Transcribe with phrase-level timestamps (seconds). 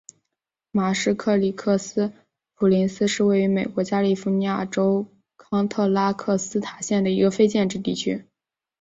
[0.71, 2.11] 马什克里克斯
[2.55, 5.05] 普林斯是位于美国加利福尼亚州
[5.37, 8.25] 康特拉科斯塔县的一个非建制地区。